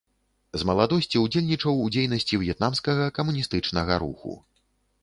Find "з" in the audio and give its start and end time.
0.61-0.69